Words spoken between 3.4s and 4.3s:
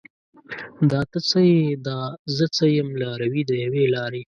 د یوې لارې